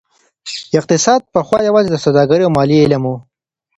اقتصاد 0.79 1.21
پخوا 1.33 1.59
يوازي 1.67 1.89
د 1.91 1.97
سوداګرۍ 2.05 2.43
او 2.45 2.51
ماليې 2.57 2.81
علم 2.83 3.03
و. 3.09 3.13